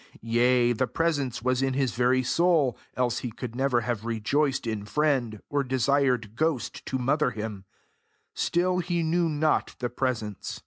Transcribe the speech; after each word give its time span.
Yea, 0.23 0.73
the 0.73 0.87
Presence 0.87 1.43
was 1.43 1.61
in 1.61 1.75
his 1.75 1.93
very 1.93 2.23
soul, 2.23 2.75
else 2.97 3.19
he 3.19 3.29
could 3.31 3.55
never 3.55 3.81
have 3.81 4.03
rejoiced 4.03 4.65
in 4.65 4.83
friend, 4.83 5.43
or 5.47 5.63
desired 5.63 6.35
ghost 6.35 6.83
to 6.87 6.97
mother 6.97 7.29
him: 7.29 7.65
still 8.33 8.79
he 8.79 9.03
knew 9.03 9.29
not 9.29 9.75
the 9.77 9.91
Presence. 9.91 10.59